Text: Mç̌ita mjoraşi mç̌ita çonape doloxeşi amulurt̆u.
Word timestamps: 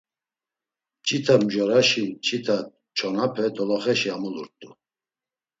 Mç̌ita 1.01 1.35
mjoraşi 1.43 2.03
mç̌ita 2.11 2.57
çonape 2.97 3.45
doloxeşi 3.55 4.09
amulurt̆u. 4.15 4.69